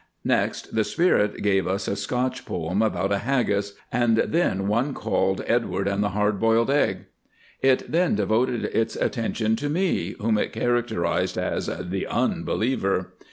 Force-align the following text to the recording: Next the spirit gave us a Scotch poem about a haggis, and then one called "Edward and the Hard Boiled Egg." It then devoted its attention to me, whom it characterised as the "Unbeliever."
Next 0.25 0.73
the 0.73 0.83
spirit 0.83 1.43
gave 1.43 1.67
us 1.67 1.87
a 1.87 1.95
Scotch 1.95 2.43
poem 2.43 2.81
about 2.81 3.11
a 3.11 3.19
haggis, 3.19 3.73
and 3.91 4.17
then 4.17 4.67
one 4.67 4.95
called 4.95 5.43
"Edward 5.45 5.87
and 5.87 6.03
the 6.03 6.09
Hard 6.09 6.39
Boiled 6.39 6.71
Egg." 6.71 7.05
It 7.61 7.91
then 7.91 8.15
devoted 8.15 8.65
its 8.65 8.95
attention 8.95 9.55
to 9.57 9.69
me, 9.69 10.15
whom 10.19 10.39
it 10.39 10.53
characterised 10.53 11.37
as 11.37 11.67
the 11.67 12.07
"Unbeliever." 12.07 13.13